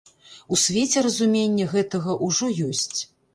У 0.55 0.57
свеце 0.61 1.03
разуменне 1.07 1.67
гэтага 1.75 2.17
ўжо 2.29 2.51
ёсць. 2.71 2.99